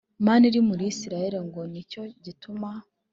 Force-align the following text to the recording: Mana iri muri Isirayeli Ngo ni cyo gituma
Mana 0.25 0.43
iri 0.49 0.61
muri 0.69 0.83
Isirayeli 0.91 1.39
Ngo 1.47 1.61
ni 1.71 1.81
cyo 1.91 2.01
gituma 2.23 2.69